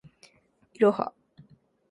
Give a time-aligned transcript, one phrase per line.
[0.73, 1.13] いろは